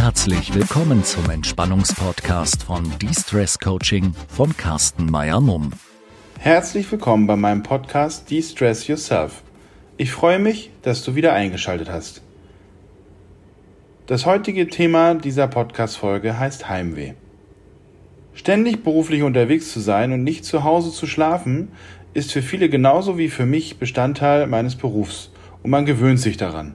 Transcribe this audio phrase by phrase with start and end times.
[0.00, 5.72] Willkommen zum Entspannungspodcast von De-Stress Coaching von Carsten Meyer-Mumm.
[6.38, 9.42] Herzlich willkommen bei meinem Podcast De-Stress Yourself.
[9.98, 12.22] Ich freue mich, dass du wieder eingeschaltet hast.
[14.06, 17.12] Das heutige Thema dieser Podcast-Folge heißt Heimweh.
[18.32, 21.68] Ständig beruflich unterwegs zu sein und nicht zu Hause zu schlafen,
[22.14, 25.30] ist für viele genauso wie für mich Bestandteil meines Berufs
[25.62, 26.74] und man gewöhnt sich daran.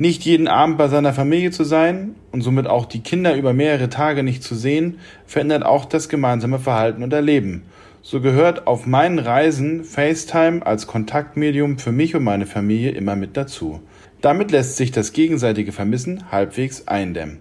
[0.00, 3.88] Nicht jeden Abend bei seiner Familie zu sein und somit auch die Kinder über mehrere
[3.88, 7.64] Tage nicht zu sehen, verändert auch das gemeinsame Verhalten und Erleben.
[8.00, 13.36] So gehört auf meinen Reisen FaceTime als Kontaktmedium für mich und meine Familie immer mit
[13.36, 13.80] dazu.
[14.20, 17.40] Damit lässt sich das gegenseitige Vermissen halbwegs eindämmen,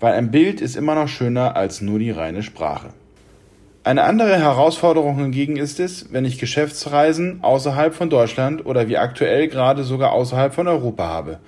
[0.00, 2.94] weil ein Bild ist immer noch schöner als nur die reine Sprache.
[3.84, 9.48] Eine andere Herausforderung hingegen ist es, wenn ich Geschäftsreisen außerhalb von Deutschland oder wie aktuell
[9.48, 11.40] gerade sogar außerhalb von Europa habe.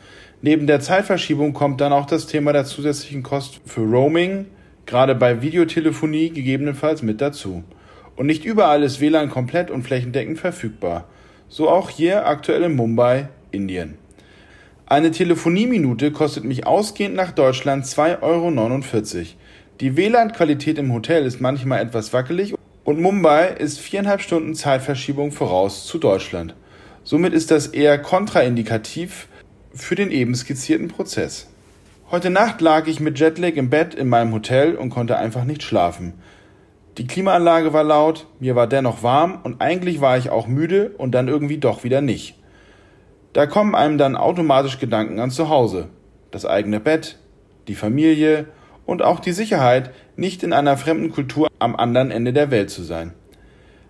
[0.44, 4.46] Neben der Zeitverschiebung kommt dann auch das Thema der zusätzlichen Kosten für Roaming,
[4.86, 7.62] gerade bei Videotelefonie gegebenenfalls mit dazu.
[8.16, 11.04] Und nicht überall ist WLAN komplett und flächendeckend verfügbar.
[11.48, 13.94] So auch hier aktuell in Mumbai, Indien.
[14.86, 19.26] Eine Telefonieminute kostet mich ausgehend nach Deutschland 2,49 Euro.
[19.80, 25.86] Die WLAN-Qualität im Hotel ist manchmal etwas wackelig und Mumbai ist viereinhalb Stunden Zeitverschiebung voraus
[25.86, 26.56] zu Deutschland.
[27.04, 29.28] Somit ist das eher kontraindikativ
[29.74, 31.48] für den eben skizzierten Prozess.
[32.10, 35.62] Heute Nacht lag ich mit Jetlag im Bett in meinem Hotel und konnte einfach nicht
[35.62, 36.14] schlafen.
[36.98, 41.12] Die Klimaanlage war laut, mir war dennoch warm und eigentlich war ich auch müde und
[41.12, 42.38] dann irgendwie doch wieder nicht.
[43.32, 45.88] Da kommen einem dann automatisch Gedanken an zu Hause,
[46.30, 47.18] das eigene Bett,
[47.66, 48.46] die Familie
[48.84, 52.82] und auch die Sicherheit, nicht in einer fremden Kultur am anderen Ende der Welt zu
[52.82, 53.14] sein.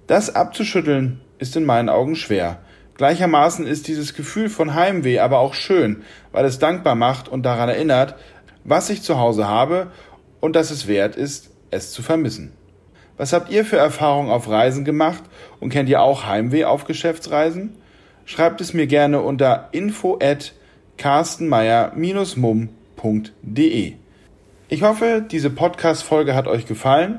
[0.06, 2.61] Das abzuschütteln ist in meinen Augen schwer,
[3.03, 7.69] Gleichermaßen ist dieses Gefühl von Heimweh aber auch schön, weil es dankbar macht und daran
[7.69, 8.15] erinnert,
[8.63, 9.89] was ich zu Hause habe
[10.39, 12.53] und dass es wert ist, es zu vermissen.
[13.17, 15.25] Was habt ihr für Erfahrungen auf Reisen gemacht
[15.59, 17.75] und kennt ihr auch Heimweh auf Geschäftsreisen?
[18.25, 20.53] Schreibt es mir gerne unter info at
[20.97, 23.95] carstenmeier-mum.de.
[24.69, 27.19] Ich hoffe, diese Podcast-Folge hat euch gefallen.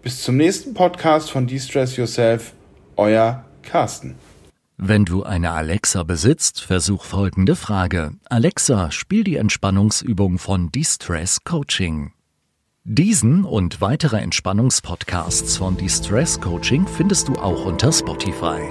[0.00, 2.52] Bis zum nächsten Podcast von De-Stress Yourself,
[2.96, 4.14] euer Carsten.
[4.80, 8.12] Wenn du eine Alexa besitzt, versuch folgende Frage.
[8.30, 12.12] Alexa, spiel die Entspannungsübung von Distress Coaching.
[12.84, 18.70] Diesen und weitere Entspannungspodcasts von Distress Coaching findest du auch unter Spotify.